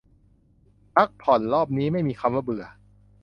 [0.95, 2.65] พักผ่อนรอบนี้ไม่มีคำว่าเบื่อ